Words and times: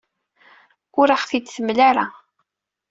Ur 0.99 1.07
aɣ-t-id-temla 1.15 1.81
ara. 1.89 2.05